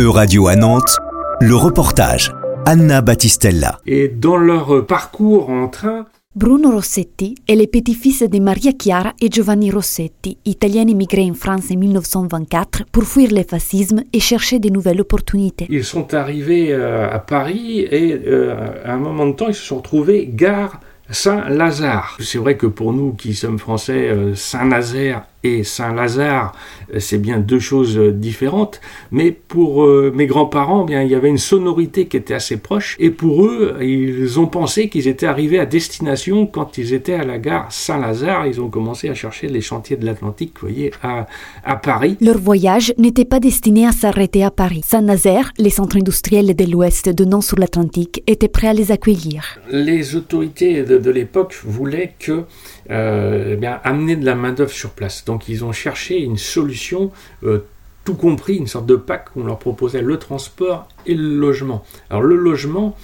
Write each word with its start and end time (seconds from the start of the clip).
Euradio 0.00 0.48
à 0.48 0.56
Nantes, 0.56 0.98
le 1.40 1.54
reportage. 1.54 2.32
Anna 2.66 3.00
Battistella. 3.00 3.78
Et 3.86 4.08
dans 4.08 4.36
leur 4.36 4.84
parcours 4.86 5.50
en 5.50 5.68
train, 5.68 6.06
Bruno 6.34 6.72
Rossetti 6.72 7.36
est 7.46 7.54
le 7.54 7.66
petit-fils 7.66 8.24
de 8.24 8.40
Maria 8.40 8.72
Chiara 8.76 9.12
et 9.20 9.30
Giovanni 9.30 9.70
Rossetti, 9.70 10.36
italiens 10.44 10.88
immigrés 10.88 11.30
en 11.30 11.34
France 11.34 11.70
en 11.70 11.76
1924 11.76 12.86
pour 12.90 13.04
fuir 13.04 13.30
le 13.30 13.44
fascisme 13.44 14.02
et 14.12 14.18
chercher 14.18 14.58
de 14.58 14.68
nouvelles 14.68 15.00
opportunités. 15.00 15.68
ils 15.70 15.84
sont 15.84 16.12
arrivés 16.12 16.72
euh, 16.72 17.08
à 17.08 17.20
Paris 17.20 17.80
et 17.80 18.20
euh, 18.26 18.56
à 18.84 18.94
un 18.94 18.98
moment 18.98 19.26
de 19.26 19.32
temps, 19.32 19.48
ils 19.48 19.54
se 19.54 19.62
sont 19.62 19.76
retrouvés 19.76 20.28
gare 20.28 20.80
Saint-Lazare. 21.08 22.16
C'est 22.18 22.38
vrai 22.38 22.56
que 22.56 22.66
pour 22.66 22.92
nous 22.92 23.12
qui 23.12 23.34
sommes 23.34 23.60
français, 23.60 24.08
euh, 24.08 24.34
Saint-Nazaire 24.34 25.24
et 25.44 25.62
Saint-Lazare, 25.62 26.54
euh, 26.92 26.98
c'est 26.98 27.18
bien 27.18 27.38
deux 27.38 27.58
choses 27.60 27.96
euh, 27.98 28.10
différentes, 28.10 28.80
mais 29.12 29.30
pour 29.30 29.84
euh, 29.84 30.12
mes 30.14 30.26
grands-parents, 30.26 30.84
eh 30.84 30.86
bien 30.86 31.02
il 31.02 31.10
y 31.10 31.14
avait 31.14 31.28
une 31.28 31.38
sonorité 31.38 32.06
qui 32.06 32.16
était 32.16 32.34
assez 32.34 32.56
proche, 32.56 32.96
et 32.98 33.10
pour 33.10 33.44
eux, 33.44 33.76
ils 33.80 34.40
ont 34.40 34.46
pensé 34.46 34.88
qu'ils 34.88 35.06
étaient 35.06 35.26
arrivés 35.26 35.58
à 35.58 35.66
destination 35.66 36.46
quand 36.46 36.78
ils 36.78 36.94
étaient 36.94 37.14
à 37.14 37.24
la 37.24 37.38
gare 37.38 37.70
Saint-Lazare. 37.70 38.46
Ils 38.46 38.60
ont 38.60 38.68
commencé 38.68 39.08
à 39.08 39.14
chercher 39.14 39.48
les 39.48 39.60
chantiers 39.60 39.96
de 39.96 40.06
l'Atlantique, 40.06 40.54
vous 40.60 40.68
voyez, 40.68 40.92
à, 41.02 41.26
à 41.64 41.76
Paris. 41.76 42.16
Leur 42.20 42.38
voyage 42.38 42.94
n'était 42.98 43.24
pas 43.24 43.40
destiné 43.40 43.86
à 43.86 43.92
s'arrêter 43.92 44.42
à 44.44 44.50
Paris. 44.50 44.82
Saint-Nazaire, 44.84 45.52
les 45.58 45.70
centres 45.70 45.96
industriels 45.96 46.54
de 46.54 46.64
l'Ouest 46.64 47.08
donnant 47.10 47.40
sur 47.40 47.58
l'Atlantique, 47.58 48.22
étaient 48.26 48.48
prêts 48.48 48.68
à 48.68 48.72
les 48.72 48.92
accueillir. 48.92 49.58
Les 49.70 50.16
autorités 50.16 50.82
de, 50.82 50.98
de 50.98 51.10
l'époque 51.10 51.54
voulaient 51.64 52.14
que 52.18 52.44
euh, 52.90 53.50
eh 53.52 53.56
bien, 53.56 53.80
amener 53.82 54.16
de 54.16 54.26
la 54.26 54.34
main-d'œuvre 54.34 54.70
sur 54.70 54.90
place. 54.90 55.24
Donc 55.24 55.33
ils 55.48 55.64
ont 55.64 55.72
cherché 55.72 56.20
une 56.20 56.36
solution, 56.36 57.10
euh, 57.42 57.64
tout 58.04 58.14
compris, 58.14 58.56
une 58.56 58.66
sorte 58.66 58.86
de 58.86 58.96
pack 58.96 59.28
où 59.34 59.40
on 59.40 59.44
leur 59.44 59.58
proposait 59.58 60.02
le 60.02 60.18
transport 60.18 60.88
et 61.06 61.14
le 61.14 61.36
logement. 61.36 61.84
Alors 62.10 62.22
le 62.22 62.36
logement, 62.36 62.96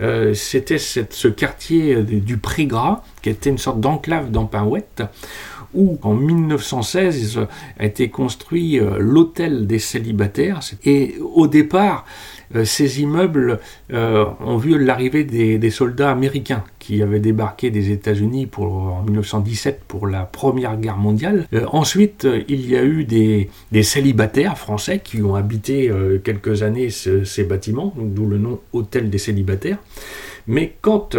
euh, 0.00 0.34
c'était 0.34 0.78
ce 0.78 1.28
quartier 1.28 2.02
du 2.02 2.20
du 2.20 2.38
Prégras, 2.38 3.02
qui 3.22 3.30
était 3.30 3.50
une 3.50 3.58
sorte 3.58 3.80
d'enclave 3.80 4.30
dans 4.30 4.46
Pinouette, 4.46 5.02
où 5.76 5.98
en 6.02 6.14
1916 6.14 7.40
a 7.78 7.84
été 7.84 8.08
construit 8.08 8.80
euh, 8.80 8.96
l'hôtel 8.98 9.66
des 9.66 9.78
célibataires. 9.78 10.60
Et 10.84 11.16
au 11.20 11.46
départ, 11.46 12.04
euh, 12.04 12.35
ces 12.64 13.00
immeubles 13.00 13.58
euh, 13.92 14.24
ont 14.40 14.56
vu 14.56 14.78
l'arrivée 14.82 15.24
des, 15.24 15.70
soldats 15.70 16.10
américains 16.10 16.64
qui 16.78 17.02
avaient 17.02 17.20
débarqué 17.20 17.70
des 17.70 17.90
États-Unis 17.90 18.48
en 18.56 19.02
1917 19.02 19.82
pour 19.88 20.06
la 20.06 20.22
Première 20.22 20.76
Guerre 20.76 20.96
mondiale. 20.96 21.46
Euh, 21.52 21.64
ensuite, 21.72 22.24
euh, 22.24 22.42
il 22.48 22.68
y 22.68 22.76
a 22.76 22.84
eu 22.84 23.04
des, 23.04 23.48
célibataires 23.82 24.56
français 24.56 25.00
qui 25.02 25.22
ont 25.22 25.34
habité 25.34 25.90
euh, 25.90 26.18
quelques 26.22 26.62
années 26.62 26.90
ce- 26.90 27.24
ces 27.24 27.44
bâtiments, 27.44 27.92
d'où 27.96 28.26
le 28.26 28.38
nom 28.38 28.60
Hôtel 28.72 29.10
des 29.10 29.18
célibataires. 29.18 29.78
Mais 30.46 30.74
quand 30.80 31.16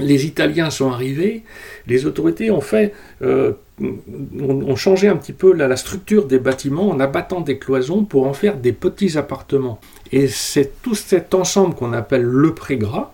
les 0.00 0.26
Italiens 0.26 0.70
sont 0.70 0.90
arrivés, 0.90 1.44
les 1.86 2.06
autorités 2.06 2.50
ont 2.50 2.60
fait, 2.60 2.92
euh, 3.22 3.52
ont 3.80 4.76
changé 4.76 5.08
un 5.08 5.16
petit 5.16 5.32
peu 5.32 5.52
la, 5.52 5.66
la 5.66 5.76
structure 5.76 6.26
des 6.26 6.38
bâtiments 6.38 6.90
en 6.90 7.00
abattant 7.00 7.40
des 7.40 7.58
cloisons 7.58 8.04
pour 8.04 8.26
en 8.26 8.32
faire 8.32 8.56
des 8.56 8.72
petits 8.72 9.18
appartements. 9.18 9.80
Et 10.12 10.28
c'est 10.28 10.82
tout 10.82 10.94
cet 10.94 11.34
ensemble 11.34 11.74
qu'on 11.74 11.92
appelle 11.92 12.22
le 12.22 12.54
Prégras 12.54 13.12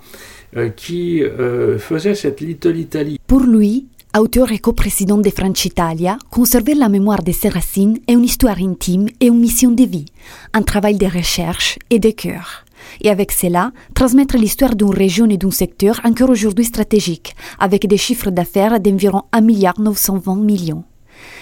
euh, 0.56 0.68
qui 0.68 1.22
euh, 1.22 1.78
faisait 1.78 2.14
cette 2.14 2.40
Little 2.40 2.76
Italy. 2.76 3.18
Pour 3.26 3.40
lui, 3.40 3.86
auteur 4.18 4.50
et 4.50 4.58
coprésident 4.58 5.18
de 5.18 5.30
Francitalia, 5.30 6.18
conserver 6.30 6.74
la 6.74 6.88
mémoire 6.88 7.22
de 7.22 7.30
ses 7.30 7.48
racines 7.48 7.98
est 8.08 8.12
une 8.12 8.24
histoire 8.24 8.58
intime 8.58 9.06
et 9.20 9.26
une 9.26 9.38
mission 9.38 9.70
de 9.70 9.84
vie, 9.84 10.06
un 10.52 10.62
travail 10.62 10.96
de 10.96 11.06
recherche 11.06 11.78
et 11.90 12.00
de 12.00 12.10
cœur. 12.10 12.64
Et 13.02 13.10
avec 13.10 13.30
cela, 13.30 13.72
transmettre 13.94 14.36
l'histoire 14.36 14.74
d'une 14.74 14.90
région 14.90 15.28
et 15.28 15.36
d'un 15.36 15.52
secteur 15.52 16.00
encore 16.02 16.30
aujourd'hui 16.30 16.64
stratégique, 16.64 17.36
avec 17.60 17.86
des 17.86 17.98
chiffres 17.98 18.30
d'affaires 18.30 18.80
d'environ 18.80 19.22
1 19.32 19.40
milliard 19.42 19.78
920 19.78 20.36
millions. 20.36 20.84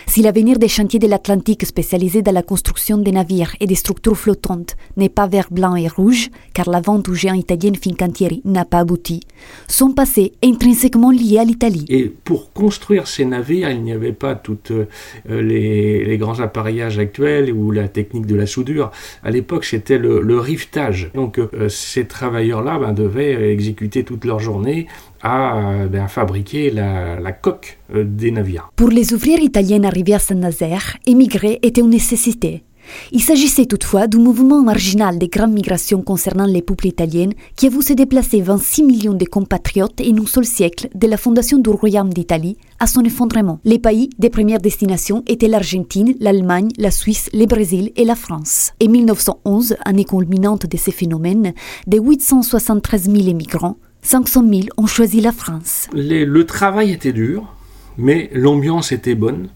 Si 0.08 0.22
l'avenir 0.22 0.58
des 0.58 0.68
chantiers 0.68 0.98
de 0.98 1.06
l'Atlantique 1.06 1.66
spécialisés 1.66 2.22
dans 2.22 2.32
la 2.32 2.42
construction 2.42 2.96
des 2.96 3.12
navires 3.12 3.54
et 3.60 3.66
des 3.66 3.74
structures 3.74 4.16
flottantes 4.16 4.74
n'est 4.96 5.10
pas 5.10 5.26
vert, 5.26 5.48
blanc 5.50 5.76
et 5.76 5.86
rouge, 5.86 6.30
car 6.54 6.70
la 6.70 6.80
vente 6.80 7.10
au 7.10 7.14
géant 7.14 7.34
italien 7.34 7.72
Fincantieri 7.80 8.40
n'a 8.46 8.64
pas 8.64 8.78
abouti, 8.78 9.20
son 9.68 9.92
passé 9.92 10.32
est 10.40 10.48
intrinsèquement 10.48 11.10
lié 11.10 11.38
à 11.38 11.44
l'Italie. 11.44 11.84
Et 11.90 12.06
pour 12.06 12.54
construire 12.54 13.06
ces 13.06 13.26
navires, 13.26 13.70
il 13.70 13.82
n'y 13.82 13.92
avait 13.92 14.12
pas 14.12 14.34
tous 14.34 14.72
les, 15.28 16.04
les 16.04 16.18
grands 16.18 16.40
appareillages 16.40 16.98
actuels 16.98 17.52
ou 17.52 17.70
la 17.70 17.86
technique 17.86 18.26
de 18.26 18.34
la 18.34 18.46
soudure. 18.46 18.90
À 19.22 19.30
l'époque, 19.30 19.66
c'était 19.66 19.98
le, 19.98 20.22
le 20.22 20.40
rivetage. 20.40 21.10
Donc 21.14 21.38
euh, 21.38 21.68
ces 21.68 22.06
travailleurs-là 22.06 22.78
ben, 22.78 22.92
devaient 22.94 23.52
exécuter 23.52 24.04
toute 24.04 24.24
leur 24.24 24.40
journée 24.40 24.86
à 25.20 25.58
euh, 25.58 25.86
ben, 25.88 26.08
fabriquer 26.08 26.70
la, 26.70 27.18
la 27.20 27.32
coque 27.32 27.78
euh, 27.94 28.04
des 28.04 28.30
navires. 28.30 28.70
Pour 28.76 28.88
les 28.88 29.12
ouvriers 29.12 29.42
italiens 29.42 29.80
à 30.14 30.18
Saint-Nazaire, 30.18 30.96
émigrer 31.06 31.58
était 31.62 31.80
une 31.80 31.90
nécessité. 31.90 32.62
Il 33.12 33.22
s'agissait 33.22 33.66
toutefois 33.66 34.06
d'un 34.06 34.18
mouvement 34.18 34.62
marginal 34.62 35.18
des 35.18 35.28
grandes 35.28 35.52
migrations 35.52 36.02
concernant 36.02 36.46
les 36.46 36.62
peuples 36.62 36.86
italiens 36.86 37.30
qui 37.56 37.66
a 37.66 37.70
se 37.70 37.92
déplacer 37.92 38.40
26 38.40 38.82
millions 38.82 39.14
de 39.14 39.24
compatriotes 39.24 40.00
en 40.00 40.22
un 40.22 40.26
seul 40.26 40.44
siècle 40.44 40.88
de 40.94 41.06
la 41.06 41.16
fondation 41.16 41.58
du 41.58 41.70
Royaume 41.70 42.12
d'Italie 42.12 42.56
à 42.78 42.86
son 42.86 43.02
effondrement. 43.02 43.60
Les 43.64 43.78
pays 43.78 44.10
des 44.18 44.30
premières 44.30 44.60
destinations 44.60 45.22
étaient 45.26 45.48
l'Argentine, 45.48 46.14
l'Allemagne, 46.20 46.68
la 46.78 46.90
Suisse, 46.90 47.28
le 47.32 47.46
Brésil 47.46 47.92
et 47.96 48.04
la 48.04 48.14
France. 48.14 48.72
En 48.82 48.88
1911, 48.88 49.76
année 49.84 50.04
culminante 50.04 50.66
de 50.66 50.76
ces 50.76 50.92
phénomènes, 50.92 51.52
de 51.86 51.98
873 51.98 53.10
000 53.10 53.28
émigrants, 53.28 53.76
500 54.02 54.44
000 54.48 54.62
ont 54.76 54.86
choisi 54.86 55.20
la 55.20 55.32
France. 55.32 55.88
Le 55.92 56.42
travail 56.42 56.92
était 56.92 57.12
dur, 57.12 57.54
mais 57.96 58.30
l'ambiance 58.32 58.92
était 58.92 59.14
bonne. 59.14 59.48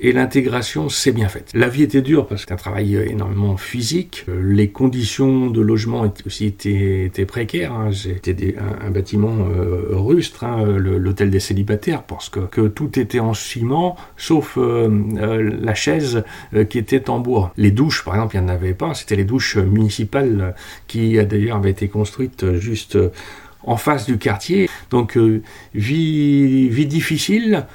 Et 0.00 0.12
l'intégration 0.12 0.88
s'est 0.88 1.10
bien 1.10 1.26
faite. 1.28 1.50
La 1.54 1.68
vie 1.68 1.82
était 1.82 2.02
dure 2.02 2.28
parce 2.28 2.46
que 2.46 2.54
un 2.54 2.56
travail 2.56 2.94
euh, 2.94 3.10
énormément 3.10 3.56
physique. 3.56 4.24
Euh, 4.28 4.40
Les 4.54 4.68
conditions 4.70 5.48
de 5.50 5.60
logement 5.60 6.04
étaient- 6.04 6.24
aussi 6.24 6.46
étaient, 6.46 7.24
précaires. 7.26 7.72
hein. 7.72 7.90
C'était 7.92 8.54
un, 8.58 8.86
un 8.86 8.90
bâtiment 8.90 9.34
euh, 9.50 9.88
rustre, 9.96 10.44
hein, 10.44 10.64
l'hôtel 10.78 11.30
des 11.30 11.40
célibataires, 11.40 12.04
parce 12.04 12.28
que, 12.28 12.68
tout 12.68 12.98
était 12.98 13.18
en 13.18 13.34
ciment, 13.34 13.96
sauf 14.16 14.56
la 14.56 15.74
chaise 15.74 16.22
qui 16.68 16.78
était 16.78 17.10
en 17.10 17.18
bois. 17.18 17.52
Les 17.56 17.70
douches, 17.70 18.04
par 18.04 18.14
exemple, 18.14 18.36
il 18.36 18.40
n'y 18.40 18.46
en 18.46 18.48
avait 18.48 18.74
pas. 18.74 18.94
C'était 18.94 19.16
les 19.16 19.24
douches 19.24 19.56
municipales 19.56 20.54
qui, 20.86 21.14
d'ailleurs, 21.24 21.56
avaient 21.56 21.70
été 21.70 21.88
construites 21.88 22.56
juste 22.58 22.96
en 23.64 23.76
face 23.76 24.06
du 24.06 24.18
quartier. 24.18 24.68
Donc, 24.90 25.18
vie, 25.74 26.68
vie 26.68 26.86
difficile, 26.86 27.66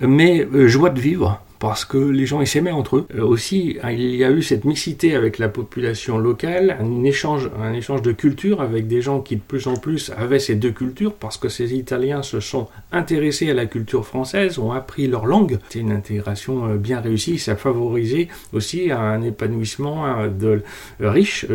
mais 0.00 0.46
joie 0.66 0.90
de 0.90 1.00
vivre 1.00 1.42
parce 1.58 1.84
que 1.84 1.98
les 1.98 2.26
gens 2.26 2.44
s'aimaient 2.44 2.70
entre 2.70 2.96
eux. 2.96 3.06
Euh, 3.14 3.24
aussi, 3.24 3.78
hein, 3.82 3.90
il 3.92 4.14
y 4.14 4.24
a 4.24 4.30
eu 4.30 4.42
cette 4.42 4.64
mixité 4.64 5.14
avec 5.14 5.38
la 5.38 5.48
population 5.48 6.18
locale, 6.18 6.76
un 6.80 7.04
échange, 7.04 7.50
un 7.60 7.72
échange 7.72 8.02
de 8.02 8.12
culture 8.12 8.60
avec 8.60 8.86
des 8.86 9.02
gens 9.02 9.20
qui 9.20 9.36
de 9.36 9.40
plus 9.40 9.66
en 9.66 9.76
plus 9.76 10.12
avaient 10.16 10.38
ces 10.38 10.54
deux 10.54 10.70
cultures 10.70 11.14
parce 11.14 11.36
que 11.36 11.48
ces 11.48 11.74
Italiens 11.74 12.22
se 12.22 12.40
sont 12.40 12.68
intéressés 12.92 13.50
à 13.50 13.54
la 13.54 13.66
culture 13.66 14.06
française, 14.06 14.58
ont 14.58 14.72
appris 14.72 15.06
leur 15.06 15.26
langue. 15.26 15.58
C'est 15.68 15.80
une 15.80 15.92
intégration 15.92 16.66
euh, 16.66 16.76
bien 16.76 17.00
réussie, 17.00 17.38
ça 17.38 17.52
a 17.52 17.56
favorisé 17.56 18.28
aussi 18.52 18.90
un 18.90 19.22
épanouissement 19.22 20.26
de, 20.28 20.62
euh, 21.00 21.10
riche, 21.10 21.46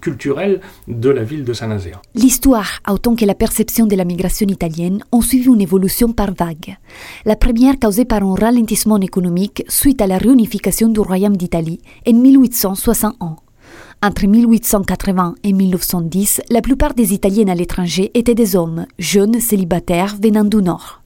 culturel 0.00 0.60
de 0.88 1.10
la 1.10 1.22
ville 1.22 1.44
de 1.44 1.52
Saint-Nazaire. 1.52 2.00
L'histoire, 2.14 2.80
autant 2.88 3.14
que 3.14 3.24
la 3.24 3.34
perception 3.34 3.86
de 3.86 3.96
la 3.96 4.04
migration 4.04 4.46
italienne, 4.46 5.02
ont 5.12 5.20
suivi 5.20 5.46
une 5.46 5.60
évolution 5.60 6.12
par 6.12 6.32
vagues. 6.34 6.76
La 7.24 7.36
première 7.36 7.78
causée 7.78 8.04
par 8.04 8.22
un 8.22 8.34
ralentissement 8.34 8.98
économique 9.00 9.49
suite 9.68 10.00
à 10.00 10.06
la 10.06 10.18
réunification 10.18 10.88
du 10.88 11.00
Royaume 11.00 11.36
d'Italie 11.36 11.80
en 12.06 12.12
1861. 12.12 13.36
Entre 14.02 14.26
1880 14.26 15.34
et 15.44 15.52
1910, 15.52 16.40
la 16.50 16.62
plupart 16.62 16.94
des 16.94 17.12
Italiens 17.12 17.48
à 17.48 17.54
l'étranger 17.54 18.10
étaient 18.14 18.34
des 18.34 18.56
hommes, 18.56 18.86
jeunes, 18.98 19.40
célibataires, 19.40 20.16
venant 20.20 20.44
du 20.44 20.56
Nord. 20.56 21.02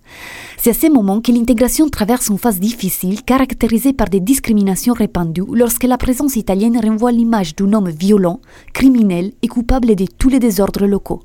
C'est 0.58 0.70
à 0.70 0.74
ce 0.74 0.90
moment 0.90 1.20
que 1.20 1.32
l'intégration 1.32 1.88
traverse 1.88 2.28
une 2.28 2.38
phase 2.38 2.60
difficile 2.60 3.22
caractérisée 3.22 3.92
par 3.92 4.08
des 4.08 4.20
discriminations 4.20 4.94
répandues 4.94 5.42
lorsque 5.52 5.84
la 5.84 5.98
présence 5.98 6.36
italienne 6.36 6.78
renvoie 6.78 7.12
l'image 7.12 7.56
d'un 7.56 7.72
homme 7.72 7.90
violent, 7.90 8.40
criminel 8.72 9.32
et 9.42 9.48
coupable 9.48 9.94
de 9.96 10.06
tous 10.18 10.28
les 10.28 10.38
désordres 10.38 10.86
locaux. 10.86 11.22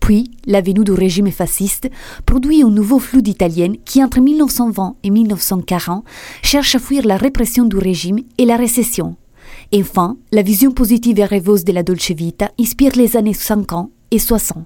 Puis, 0.00 0.30
la 0.46 0.60
venue 0.60 0.84
du 0.84 0.92
régime 0.92 1.30
fasciste? 1.30 1.90
Produit 2.26 2.62
un 2.62 2.70
nouveau 2.70 2.98
flou 2.98 3.22
d'Italiens 3.22 3.74
qui, 3.84 4.02
entre 4.02 4.20
1920 4.20 4.96
et 5.02 5.10
1940, 5.10 6.04
cherche 6.42 6.74
à 6.74 6.78
fuir 6.78 7.06
la 7.06 7.16
répression 7.16 7.64
du 7.64 7.76
régime 7.76 8.18
et 8.38 8.44
la 8.44 8.56
récession. 8.56 9.16
Enfin, 9.74 10.16
la 10.32 10.42
vision 10.42 10.72
positive 10.72 11.18
et 11.18 11.24
rêveuse 11.24 11.64
de 11.64 11.72
la 11.72 11.82
Dolce 11.82 12.10
Vita 12.10 12.50
inspire 12.60 12.92
les 12.96 13.16
années 13.16 13.34
50 13.34 13.90
et 14.10 14.18
60. 14.18 14.64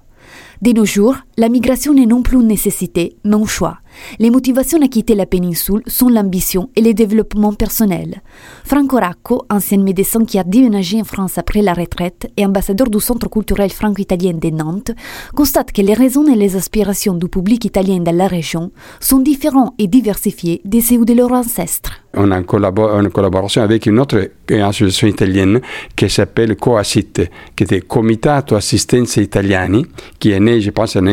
De 0.61 0.71
nos 0.71 0.85
jours, 0.85 1.15
la 1.37 1.49
migration 1.49 1.93
n'est 1.93 2.05
non 2.05 2.21
plus 2.21 2.37
une 2.37 2.47
nécessité, 2.47 3.15
mais 3.23 3.35
un 3.35 3.45
choix, 3.45 3.79
Les 4.19 4.29
motivations 4.29 4.81
à 4.81 4.87
quitter 4.87 5.15
la 5.15 5.25
péninsule 5.25 5.81
sont 5.87 6.09
l'ambition 6.09 6.69
et 6.75 6.81
le 6.81 6.93
développement 6.93 7.53
personnel. 7.53 8.21
Franco 8.63 8.97
Racco, 8.97 9.45
ancien 9.49 9.79
médecin 9.79 10.25
qui 10.25 10.39
a 10.39 10.43
déménagé 10.43 11.01
en 11.01 11.03
France 11.03 11.37
après 11.37 11.61
la 11.61 11.73
retraite 11.73 12.31
et 12.37 12.45
ambassadeur 12.45 12.89
du 12.89 12.99
Centre 12.99 13.29
culturel 13.29 13.69
franco-italien 13.69 14.33
de 14.33 14.49
Nantes, 14.49 14.91
constate 15.35 15.71
que 15.71 15.81
les 15.81 15.93
raisons 15.93 16.27
et 16.27 16.35
les 16.35 16.55
aspirations 16.55 17.15
du 17.15 17.27
public 17.27 17.65
italien 17.65 17.99
dans 17.99 18.15
la 18.15 18.27
région 18.27 18.71
sont 18.99 19.19
différents 19.19 19.73
et 19.77 19.87
diversifiés 19.87 20.61
de 20.65 20.79
ceux 20.79 21.05
de 21.05 21.13
leurs 21.13 21.31
ancêtres. 21.31 22.01
On 22.15 22.31
a 22.31 22.37
une, 22.37 22.45
collaboration 22.45 23.61
avec 23.61 23.85
une 23.85 23.99
autre 23.99 24.29
association 24.49 25.07
italienne 25.07 25.61
qui 25.95 26.09
s'appelle 26.09 26.55
Coacit, 26.55 27.29
qui 27.55 27.63
était 27.63 27.81
Comitato 27.81 28.55
Assistenza 28.55 29.21
Italiani, 29.21 29.85
qui 30.19 30.31
est 30.31 30.39
né, 30.39 30.59
je 30.59 30.71
pense, 30.71 30.95
en 30.95 31.05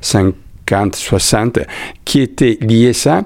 50, 0.00 0.34
60, 0.94 1.60
qui 2.04 2.20
était 2.20 2.58
lié 2.60 2.90
à 2.90 2.92
ça 2.92 3.22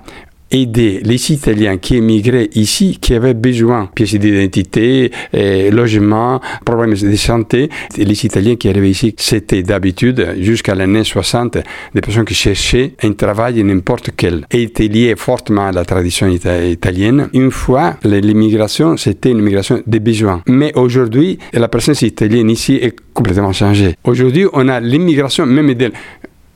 aider 0.51 1.01
les 1.05 1.33
Italiens 1.33 1.79
qui 1.79 1.97
émigraient 1.97 2.51
ici, 2.55 2.99
qui 3.01 3.15
avaient 3.15 3.35
besoin 3.35 3.85
de 3.85 3.89
pièces 3.91 4.15
d'identité, 4.15 5.11
logement, 5.71 6.41
problèmes 6.65 6.95
de 6.95 7.17
santé. 7.17 7.69
les 7.97 8.27
Italiens 8.27 8.57
qui 8.57 8.69
arrivaient 8.69 8.91
ici, 8.91 9.15
c'était 9.17 9.63
d'habitude, 9.63 10.35
jusqu'à 10.41 10.75
l'année 10.75 11.05
60, 11.05 11.59
des 11.95 12.01
personnes 12.01 12.25
qui 12.25 12.35
cherchaient 12.35 12.95
un 13.03 13.13
travail 13.13 13.63
n'importe 13.63 14.11
quel 14.17 14.47
et 14.51 14.63
étaient 14.63 14.89
liées 14.89 15.15
fortement 15.17 15.69
à 15.69 15.73
la 15.73 15.85
tradition 15.85 16.27
italienne. 16.29 17.29
Une 17.33 17.51
fois, 17.51 17.97
l'immigration, 18.05 18.97
c'était 18.97 19.31
une 19.31 19.39
immigration 19.39 19.83
des 19.87 20.01
besoins. 20.01 20.43
Mais 20.47 20.73
aujourd'hui, 20.77 21.39
la 21.53 21.69
présence 21.69 22.03
italienne 22.03 22.51
ici 22.51 22.75
est 22.75 22.97
complètement 23.15 23.53
changée. 23.53 23.95
Aujourd'hui, 24.05 24.47
on 24.53 24.69
a 24.69 24.81
l'immigration 24.81 25.47
même 25.47 25.75
d'elle 25.75 25.93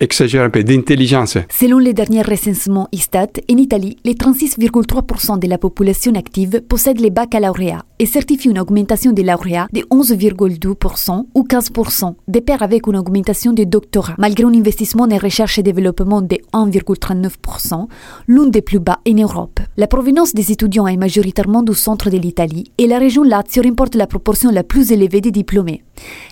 exagère 0.01 0.43
un 0.43 0.51
peu 0.51 0.65
d'intelligence. 0.65 1.39
Selon 1.51 1.79
les 1.79 1.93
derniers 1.93 2.23
recensements 2.23 2.89
ISTAT, 2.93 3.29
en 3.51 3.57
Italie, 3.57 3.97
les 4.05 4.15
36,3% 4.15 5.39
de 5.39 5.49
la 5.49 5.59
population 5.59 6.15
active 6.15 6.61
possèdent 6.69 7.01
les 7.01 7.11
baccalauréats 7.11 7.85
et 7.99 8.07
certifient 8.07 8.51
une 8.51 8.59
augmentation 8.59 9.13
des 9.13 9.23
lauréats 9.23 9.69
de 9.73 9.81
11,2% 9.83 11.27
ou 11.35 11.43
15%, 11.45 12.15
de 12.27 12.41
pair 12.41 12.63
avec 12.63 12.87
une 12.87 12.97
augmentation 12.97 13.53
des 13.53 13.67
doctorats, 13.67 14.17
malgré 14.19 14.45
un 14.45 14.55
investissement 14.55 15.05
en 15.05 15.17
recherche 15.17 15.59
et 15.59 15.63
développement 15.63 16.23
de 16.23 16.39
1,39%, 16.53 17.87
l'un 18.29 18.47
des 18.47 18.63
plus 18.63 18.81
bas 18.81 19.01
en 19.09 19.15
Europe. 19.15 19.61
La 19.77 19.87
provenance 19.87 20.35
des 20.35 20.51
étudiants 20.53 20.87
est 20.87 20.97
majoritairement 20.97 21.63
du 21.63 21.75
centre 21.75 22.11
de 22.11 22.19
l'Italie 22.19 22.73
et 22.79 22.87
la 22.87 22.99
région 22.99 23.23
Lazio 23.23 23.63
remporte 23.63 23.95
la 23.95 24.07
proportion 24.07 24.51
la 24.51 24.65
plus 24.65 24.93
élevée 24.93 25.21
des 25.21 25.31
diplômés. 25.31 25.85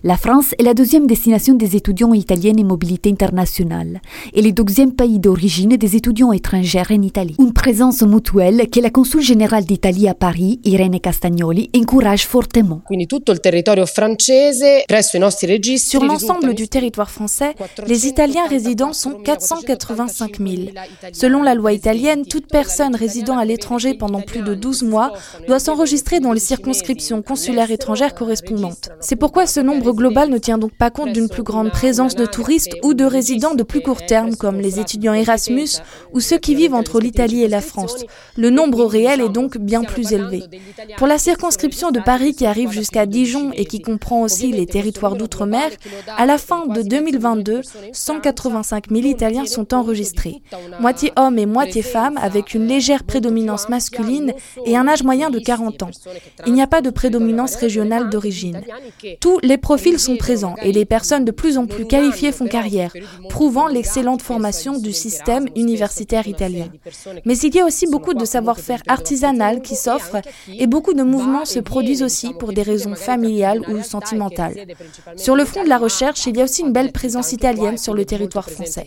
La 0.02 0.16
France 0.16 0.54
est 0.58 0.64
la 0.64 0.74
deuxième 0.74 1.06
destination 1.06 1.54
des 1.54 1.76
étudiants 1.76 2.12
italiens 2.12 2.54
en 2.58 2.64
mobilité 2.64 3.10
internationale 3.10 3.51
et 4.34 4.42
le 4.42 4.52
deuxième 4.52 4.92
pays 4.92 5.18
d'origine 5.18 5.76
des 5.76 5.96
étudiants 5.96 6.32
étrangers 6.32 6.82
en 6.90 7.02
Italie. 7.02 7.36
Une 7.38 7.52
présence 7.52 8.02
mutuelle 8.02 8.68
que 8.70 8.80
la 8.80 8.90
consul 8.90 9.20
générale 9.20 9.64
d'Italie 9.64 10.08
à 10.08 10.14
Paris, 10.14 10.60
Irene 10.64 10.98
Castagnoli, 10.98 11.70
encourage 11.76 12.26
fortement. 12.26 12.82
Sur 15.78 16.04
l'ensemble 16.04 16.54
du 16.54 16.68
territoire 16.68 17.10
français, 17.10 17.54
les 17.86 18.06
Italiens 18.06 18.46
résidents 18.48 18.92
sont 18.92 19.12
485 19.12 20.38
000. 20.38 20.50
Selon 21.12 21.42
la 21.42 21.54
loi 21.54 21.72
italienne, 21.72 22.24
toute 22.24 22.46
personne 22.48 22.94
résidant 22.94 23.38
à 23.38 23.44
l'étranger 23.44 23.94
pendant 23.94 24.20
plus 24.20 24.42
de 24.42 24.54
12 24.54 24.82
mois 24.84 25.12
doit 25.46 25.58
s'enregistrer 25.58 26.20
dans 26.20 26.32
les 26.32 26.40
circonscriptions 26.40 27.22
consulaires 27.22 27.70
étrangères 27.70 28.14
correspondantes. 28.14 28.90
C'est 29.00 29.16
pourquoi 29.16 29.46
ce 29.46 29.60
nombre 29.60 29.92
global 29.92 30.30
ne 30.30 30.38
tient 30.38 30.58
donc 30.58 30.72
pas 30.72 30.90
compte 30.90 31.12
d'une 31.12 31.28
plus 31.28 31.42
grande 31.42 31.70
présence 31.70 32.14
de 32.14 32.26
touristes 32.26 32.76
ou 32.82 32.94
de 32.94 33.04
résidents 33.04 33.41
de 33.50 33.62
plus 33.64 33.80
court 33.80 34.06
terme, 34.06 34.36
comme 34.36 34.60
les 34.60 34.78
étudiants 34.78 35.14
Erasmus 35.14 35.68
ou 36.12 36.20
ceux 36.20 36.38
qui 36.38 36.54
vivent 36.54 36.74
entre 36.74 37.00
l'Italie 37.00 37.42
et 37.42 37.48
la 37.48 37.60
France. 37.60 38.04
Le 38.36 38.50
nombre 38.50 38.84
réel 38.84 39.20
est 39.20 39.28
donc 39.28 39.58
bien 39.58 39.82
plus 39.82 40.12
élevé. 40.12 40.44
Pour 40.96 41.06
la 41.08 41.18
circonscription 41.18 41.90
de 41.90 42.00
Paris 42.00 42.34
qui 42.34 42.46
arrive 42.46 42.70
jusqu'à 42.70 43.04
Dijon 43.04 43.50
et 43.54 43.64
qui 43.64 43.82
comprend 43.82 44.22
aussi 44.22 44.52
les 44.52 44.66
territoires 44.66 45.16
d'outre-mer, 45.16 45.70
à 46.16 46.24
la 46.24 46.38
fin 46.38 46.66
de 46.66 46.82
2022, 46.82 47.62
185 47.92 48.90
000 48.90 49.02
Italiens 49.06 49.46
sont 49.46 49.74
enregistrés, 49.74 50.40
moitié 50.80 51.12
hommes 51.16 51.38
et 51.38 51.46
moitié 51.46 51.82
femmes, 51.82 52.18
avec 52.22 52.54
une 52.54 52.68
légère 52.68 53.02
prédominance 53.02 53.68
masculine 53.68 54.34
et 54.64 54.76
un 54.76 54.86
âge 54.86 55.02
moyen 55.02 55.30
de 55.30 55.40
40 55.40 55.82
ans. 55.82 55.90
Il 56.46 56.52
n'y 56.52 56.62
a 56.62 56.68
pas 56.68 56.80
de 56.80 56.90
prédominance 56.90 57.56
régionale 57.56 58.08
d'origine. 58.08 58.62
Tous 59.20 59.40
les 59.42 59.58
profils 59.58 59.98
sont 59.98 60.16
présents 60.16 60.54
et 60.62 60.70
les 60.70 60.84
personnes 60.84 61.24
de 61.24 61.32
plus 61.32 61.58
en 61.58 61.66
plus 61.66 61.86
qualifiées 61.86 62.32
font 62.32 62.46
carrière, 62.46 62.92
prouvant 63.32 63.66
l'excellente 63.66 64.20
formation 64.20 64.78
du 64.78 64.92
système 64.92 65.46
universitaire 65.56 66.26
italien. 66.28 66.68
Mais 67.24 67.38
il 67.38 67.54
y 67.54 67.60
a 67.60 67.64
aussi 67.64 67.86
beaucoup 67.86 68.12
de 68.12 68.26
savoir-faire 68.26 68.82
artisanal 68.88 69.62
qui 69.62 69.74
s'offre 69.74 70.18
et 70.62 70.66
beaucoup 70.66 70.92
de 70.92 71.02
mouvements 71.02 71.46
se 71.46 71.58
produisent 71.58 72.02
aussi 72.02 72.34
pour 72.38 72.52
des 72.52 72.60
raisons 72.60 72.94
familiales 72.94 73.62
ou 73.70 73.82
sentimentales. 73.82 74.56
Sur 75.16 75.34
le 75.34 75.46
front 75.46 75.64
de 75.64 75.70
la 75.70 75.78
recherche, 75.78 76.26
il 76.26 76.36
y 76.36 76.42
a 76.42 76.44
aussi 76.44 76.60
une 76.60 76.74
belle 76.74 76.92
présence 76.92 77.32
italienne 77.32 77.78
sur 77.78 77.94
le 77.94 78.04
territoire 78.04 78.50
français. 78.50 78.86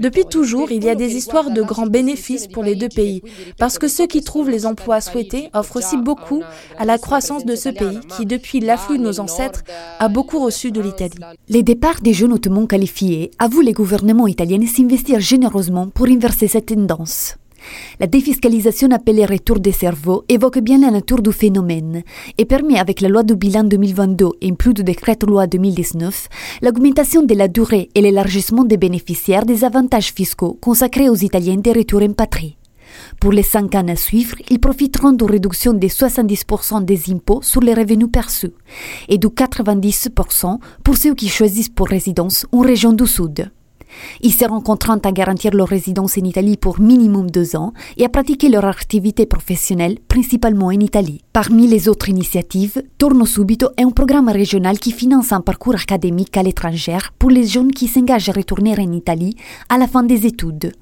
Depuis 0.00 0.24
toujours, 0.24 0.72
il 0.72 0.82
y 0.82 0.88
a 0.88 0.94
des 0.94 1.14
histoires 1.14 1.50
de 1.50 1.60
grands 1.60 1.92
bénéfices 1.98 2.46
pour 2.46 2.62
les 2.62 2.76
deux 2.76 2.88
pays, 2.88 3.20
parce 3.58 3.78
que 3.78 3.88
ceux 3.88 4.06
qui 4.06 4.22
trouvent 4.22 4.48
les 4.48 4.64
emplois 4.64 5.02
souhaités 5.02 5.50
offrent 5.52 5.76
aussi 5.76 5.98
beaucoup 5.98 6.42
à 6.78 6.86
la 6.86 6.96
croissance 6.96 7.44
de 7.44 7.54
ce 7.54 7.68
pays 7.68 8.00
qui, 8.16 8.24
depuis 8.24 8.60
l'afflux 8.60 8.96
de 8.96 9.02
nos 9.02 9.20
ancêtres, 9.20 9.62
a 9.98 10.08
beaucoup 10.08 10.38
reçu 10.38 10.72
de 10.72 10.80
l'Italie. 10.80 11.20
Les 11.50 11.62
départs 11.62 12.00
des 12.00 12.14
jeunes 12.14 12.32
hautement 12.32 12.66
qualifiés 12.66 13.30
avouent 13.38 13.60
les 13.60 13.73
gouvernements 13.74 14.26
italiens 14.26 14.66
s'investir 14.66 15.20
généreusement 15.20 15.88
pour 15.88 16.06
inverser 16.06 16.48
cette 16.48 16.66
tendance. 16.66 17.36
La 18.00 18.06
défiscalisation 18.06 18.90
appelée 18.90 19.26
retour 19.26 19.60
des 19.60 19.72
cerveaux 19.72 20.24
évoque 20.28 20.58
bien 20.58 20.78
la 20.78 20.90
nature 20.90 21.22
du 21.22 21.32
phénomène 21.32 22.02
et 22.38 22.44
permet, 22.44 22.78
avec 22.78 23.00
la 23.00 23.08
loi 23.08 23.22
du 23.22 23.36
bilan 23.36 23.64
2022 23.64 24.26
et 24.40 24.52
plus 24.52 24.74
de 24.74 24.82
décret 24.82 25.18
loi 25.26 25.46
2019, 25.46 26.28
l'augmentation 26.62 27.22
de 27.22 27.34
la 27.34 27.48
durée 27.48 27.88
et 27.94 28.00
l'élargissement 28.00 28.64
des 28.64 28.76
bénéficiaires 28.76 29.46
des 29.46 29.64
avantages 29.64 30.12
fiscaux 30.12 30.58
consacrés 30.60 31.08
aux 31.08 31.16
Italiens 31.16 31.56
des 31.56 31.72
retours 31.72 32.02
en 32.02 32.12
patrie. 32.12 32.56
Pour 33.20 33.32
les 33.32 33.42
cinq 33.42 33.74
ans 33.74 33.88
à 33.88 33.96
suivre, 33.96 34.36
ils 34.50 34.60
profiteront 34.60 35.12
d'une 35.12 35.30
réduction 35.30 35.72
de 35.72 35.86
70% 35.86 36.84
des 36.84 37.12
impôts 37.12 37.42
sur 37.42 37.60
les 37.60 37.74
revenus 37.74 38.08
perçus 38.12 38.52
et 39.08 39.18
de 39.18 39.28
90% 39.28 40.58
pour 40.84 40.96
ceux 40.96 41.14
qui 41.14 41.28
choisissent 41.28 41.70
pour 41.70 41.88
résidence 41.88 42.46
une 42.52 42.64
région 42.64 42.92
du 42.92 43.06
Sud. 43.06 43.50
Ils 44.20 44.32
seront 44.32 44.60
contraints 44.60 45.00
à 45.04 45.12
garantir 45.12 45.52
leur 45.52 45.68
résidence 45.68 46.18
en 46.18 46.24
Italie 46.24 46.56
pour 46.56 46.80
minimum 46.80 47.30
deux 47.30 47.56
ans 47.56 47.72
et 47.96 48.04
à 48.04 48.08
pratiquer 48.08 48.48
leur 48.48 48.64
activité 48.64 49.26
professionnelle 49.26 49.98
principalement 50.08 50.66
en 50.66 50.80
Italie. 50.80 51.22
Parmi 51.32 51.66
les 51.66 51.88
autres 51.88 52.08
initiatives, 52.08 52.82
Torno 52.98 53.26
Subito 53.26 53.68
est 53.76 53.82
un 53.82 53.90
programme 53.90 54.28
régional 54.28 54.78
qui 54.78 54.92
finance 54.92 55.32
un 55.32 55.40
parcours 55.40 55.74
académique 55.74 56.36
à 56.36 56.42
l'étranger 56.42 56.98
pour 57.18 57.30
les 57.30 57.46
jeunes 57.46 57.72
qui 57.72 57.88
s'engagent 57.88 58.28
à 58.28 58.32
retourner 58.32 58.74
en 58.78 58.92
Italie 58.92 59.36
à 59.68 59.78
la 59.78 59.86
fin 59.86 60.02
des 60.02 60.26
études. 60.26 60.72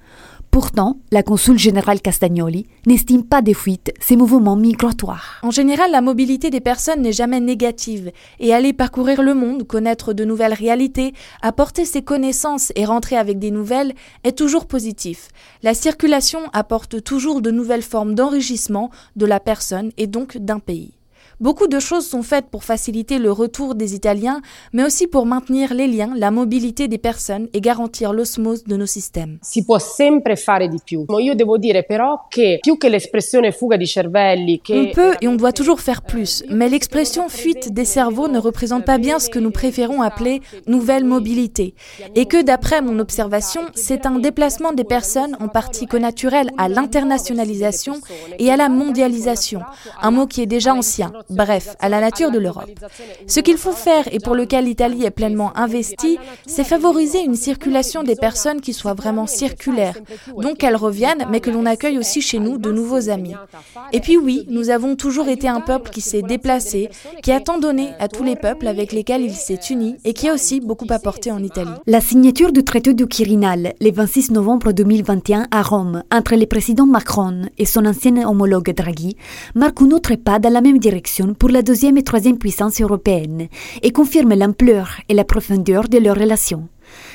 Pourtant, 0.53 0.99
la 1.11 1.23
consul 1.23 1.59
générale 1.59 2.03
Castagnoli 2.03 2.67
n'estime 2.87 3.25
pas 3.25 3.41
des 3.41 3.55
fuites 3.55 3.91
ces 4.01 4.17
mouvements 4.17 4.55
migratoires. 4.55 5.41
En 5.43 5.51
général, 5.51 5.91
la 5.91 6.03
mobilité 6.03 6.51
des 6.51 6.61
personnes 6.61 7.01
n'est 7.01 7.11
jamais 7.11 7.41
négative 7.41 8.13
et 8.39 8.53
aller 8.53 8.75
parcourir 8.75 9.23
le 9.23 9.33
monde, 9.33 9.67
connaître 9.67 10.13
de 10.13 10.27
nouvelles 10.27 10.53
réalités, 10.53 11.15
apporter 11.41 11.87
ses 11.87 12.03
connaissances 12.03 12.71
et 12.77 12.85
rentrer 12.85 13.17
avec 13.17 13.39
des 13.39 13.51
nouvelles 13.51 13.95
est 14.25 14.37
toujours 14.37 14.67
positif. 14.67 15.29
La 15.63 15.73
circulation 15.73 16.41
apporte 16.53 17.03
toujours 17.03 17.41
de 17.41 17.51
nouvelles 17.51 17.81
formes 17.81 18.15
d'enrichissement 18.15 18.91
de 19.17 19.25
la 19.25 19.41
personne 19.41 19.91
et 19.97 20.07
donc 20.07 20.37
d'un 20.37 20.59
pays. 20.59 20.93
Beaucoup 21.43 21.67
de 21.67 21.81
choses 21.81 22.07
sont 22.07 22.23
faites 22.23 22.47
pour 22.53 22.63
faciliter 22.63 23.19
le 23.19 23.33
retour 23.33 23.75
des 23.75 23.97
Italiens, 23.97 24.41
mais 24.73 24.85
aussi 24.85 25.09
pour 25.09 25.27
maintenir 25.27 25.75
les 25.75 25.89
liens, 25.89 26.13
la 26.17 26.31
mobilité 26.31 26.87
des 26.87 26.99
personnes 26.99 27.49
et 27.53 27.61
garantir 27.61 28.13
l'osmose 28.13 28.63
de 28.63 28.77
nos 28.77 28.87
systèmes. 28.87 29.39
Si 29.43 29.65
può 29.65 29.81
sempre 29.81 30.37
fare 30.37 30.69
di 30.69 30.79
più. 30.85 31.05
Io 31.19 31.35
devo 31.35 31.59
dire 31.59 31.83
però 31.83 32.27
che 32.29 32.59
più 32.61 32.77
che 32.79 32.89
l'espressione 32.89 33.51
fuga 33.51 33.77
di 33.77 33.89
cervelli 33.89 34.61
che 34.63 34.73
On 34.73 34.91
peut 34.95 35.17
et 35.21 35.27
on 35.27 35.35
doit 35.35 35.51
toujours 35.51 35.81
faire 35.81 36.03
plus, 36.03 36.45
mais 36.49 36.69
l'expression 36.69 37.29
fuite 37.29 37.73
des 37.73 37.87
cerveaux 37.87 38.29
ne 38.29 38.39
représente 38.39 38.85
pas 38.85 38.99
bien 38.99 39.19
ce 39.19 39.29
que 39.29 39.41
nous 39.41 39.51
préférons 39.51 40.01
appeler 40.01 40.43
nouvelle 40.69 41.05
mobilité 41.05 41.75
et 42.15 42.27
que 42.27 42.41
d'après 42.41 42.83
mon 42.83 43.01
observation, 43.01 43.63
c'est 43.75 44.07
un 44.07 44.21
déplacement 44.21 44.73
des 44.73 44.85
personnes 44.85 45.37
en 45.41 45.49
partie 45.49 45.87
connaturel 45.87 46.51
à 46.57 46.69
l'internationalisation 46.69 47.95
et 48.39 48.53
à 48.53 48.57
la 48.57 48.69
mondialisation, 48.69 49.63
un 50.01 50.13
mot 50.13 50.29
qui 50.29 50.41
est 50.41 50.47
déjà 50.47 50.73
ancien 50.73 51.11
bref, 51.35 51.77
à 51.81 51.89
la 51.89 52.01
nature 52.01 52.31
de 52.31 52.39
l'Europe. 52.39 52.71
Ce 53.27 53.41
qu'il 53.41 53.57
faut 53.57 53.73
faire 53.73 54.05
et 54.13 54.21
pour 54.21 54.35
lequel 54.35 54.65
l'Italie 54.65 55.05
est 55.05 55.11
pleinement 55.11 55.57
investie, 55.57 56.19
c'est 56.47 56.65
favoriser 56.65 57.23
une 57.23 57.35
circulation 57.35 58.03
des 58.03 58.17
personnes 58.17 58.61
qui 58.61 58.73
soit 58.73 58.95
vraiment 58.95 59.27
circulaire, 59.27 59.97
donc 60.37 60.59
qu'elles 60.59 60.77
reviennent, 60.77 61.27
mais 61.31 61.41
que 61.41 61.51
l'on 61.51 61.67
accueille 61.67 61.99
aussi 61.99 62.21
chez 62.21 62.39
nous 62.39 62.59
de 62.59 62.71
nouveaux 62.71 63.09
amis. 63.09 63.35
Et 63.93 64.01
puis 64.01 64.17
oui, 64.17 64.47
nous 64.49 64.71
avons 64.71 64.97
toujours 64.97 65.29
été 65.29 65.49
un 65.49 65.61
peuple 65.61 65.91
qui 65.91 66.01
s'est 66.01 66.23
déplacé, 66.23 66.91
qui 67.23 67.33
a 67.33 67.41
tant 67.41 67.59
donné 67.59 67.91
à 67.99 68.09
tous 68.09 68.25
les 68.25 68.37
peuples 68.37 68.67
avec 68.67 68.93
lesquels 68.93 69.23
il 69.23 69.35
s'est 69.35 69.61
uni 69.71 69.97
et 70.05 70.13
qui 70.13 70.29
a 70.29 70.35
aussi 70.35 70.61
beaucoup 70.61 70.87
apporté 70.91 71.31
en 71.31 71.43
Italie. 71.43 71.71
La 71.87 72.01
signature 72.01 72.53
du 72.53 72.65
traité 72.65 72.95
du 72.95 73.07
Quirinal 73.07 73.75
le 73.81 73.91
26 73.93 74.31
novembre 74.33 74.73
2021 74.73 75.47
à 75.51 75.63
Rome 75.63 76.03
entre 76.13 76.37
le 76.37 76.47
président 76.47 76.87
Macron 76.87 77.43
et 77.59 77.65
son 77.65 77.85
ancien 77.87 78.29
homologue 78.29 78.75
Draghi 78.75 79.17
marque 79.55 79.83
un 79.83 79.91
autre 79.91 80.15
pas 80.17 80.39
dans 80.39 80.53
la 80.53 80.61
même 80.61 80.79
direction 80.79 81.22
pour 81.39 81.49
la 81.49 81.63
deuxième 81.63 81.97
et 81.97 82.03
troisième 82.03 82.39
puissance 82.39 82.81
européenne 82.81 83.49
et 83.83 83.93
confirme 83.93 84.35
l'ampleur 84.35 84.99
et 85.09 85.15
la 85.15 85.25
profondeur 85.25 85.89
de 85.89 85.99
leurs 85.99 86.19
relations. 86.19 86.69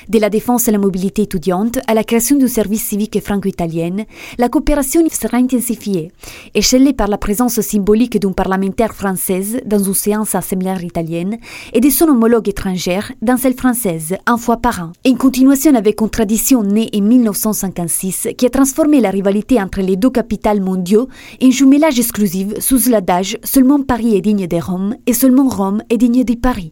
De 0.10 0.20
la 0.20 0.30
défense 0.30 0.68
et 0.68 0.72
la 0.72 0.78
mobilité 0.78 1.24
étudiante 1.24 1.80
à 1.88 1.94
la 1.94 2.04
création 2.04 2.38
du 2.38 2.48
service 2.48 2.84
civique 2.84 3.22
franco-italien, 3.22 4.06
la 4.38 4.48
coopération 4.48 5.02
sera 5.12 5.38
intensifiée, 5.38 6.12
échelée 6.54 6.94
par 6.94 7.10
la 7.10 7.18
présence 7.18 7.60
symbolique 7.60 8.20
d'une 8.20 8.34
parlementaire 8.34 8.94
française 8.94 9.60
dans 9.66 9.80
une 9.80 9.94
séance 9.94 10.34
assemblaire 10.34 10.84
italienne 10.84 11.38
et 11.74 11.82
de 11.82 11.90
son 11.90 12.06
homologue 12.06 12.48
étrangère 12.48 13.12
dans 13.22 13.36
celle 13.36 13.56
française, 13.56 14.16
un 14.26 14.38
fois 14.38 14.58
par 14.58 14.82
an. 14.82 14.92
Une 15.06 15.18
continuation 15.18 15.76
avec 15.76 16.00
une 16.00 16.10
tradition 16.10 16.64
née 16.64 16.90
en 16.96 17.02
1956 17.02 18.30
qui 18.38 18.46
a 18.46 18.50
transformé 18.50 19.02
la 19.02 19.10
rivalité 19.10 19.62
entre 19.62 19.82
les 19.82 19.98
deux 19.98 20.10
capitales 20.10 20.62
mondiaux 20.62 21.10
en 21.44 21.52
jumelage 21.52 22.00
exclusif 22.00 22.60
sous 22.60 22.90
l'adage 22.90 23.38
seulement 23.44 23.82
Paris 23.82 24.16
est 24.16 24.22
digne 24.22 24.48
de 24.48 24.58
Rome 24.58 24.96
et 25.06 25.14
seulement 25.14 25.50
Rome 25.50 25.82
est 25.90 25.98
digne 25.98 26.24
de 26.24 26.36
Paris. 26.36 26.72